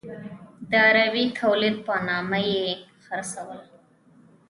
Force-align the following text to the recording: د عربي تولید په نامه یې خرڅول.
د 0.69 0.71
عربي 0.87 1.23
تولید 1.39 1.75
په 1.85 1.95
نامه 2.07 2.39
یې 2.51 2.67
خرڅول. 3.05 3.59